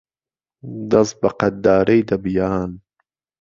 دهست 0.91 1.13
به 1.21 1.29
قهددارەی 1.39 2.07
دهبیان 2.09 2.71